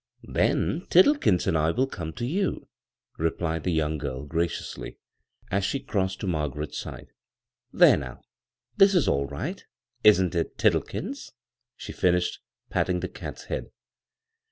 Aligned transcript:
"Then 0.23 0.87
Tiddlekins 0.89 1.45
and 1.45 1.55
I 1.55 1.69
will 1.69 1.85
come 1.85 2.11
to 2.13 2.25
you," 2.25 2.67
replied 3.19 3.61
the 3.63 3.71
young 3.71 3.99
girl, 3.99 4.25
gradously, 4.25 4.97
as 5.51 5.63
she 5.63 5.79
crossed 5.79 6.21
to 6.21 6.25
Margaret's 6.27 6.83
dde. 6.83 7.09
"There, 7.71 7.97
now, 7.97 8.23
this 8.75 8.95
is 8.95 9.07
all 9.07 9.27
right; 9.27 9.63
isn't 10.03 10.33
it, 10.33 10.57
Tiddlekins?" 10.57 11.33
she 11.77 11.93
finished, 11.93 12.39
patting 12.71 13.01
the 13.01 13.09
cat's 13.09 13.43
head. 13.43 13.69